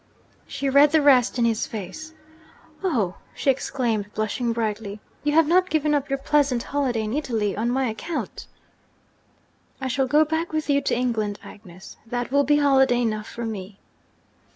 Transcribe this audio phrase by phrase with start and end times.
[0.47, 2.11] She read the rest in his face.
[2.83, 7.55] 'Oh!' she exclaimed, blushing brightly, 'you have not given up your pleasant holiday in Italy
[7.55, 8.47] on my account?'
[9.79, 11.97] 'I shall go back with you to England, Agnes.
[12.07, 13.77] That will be holiday enough for me.'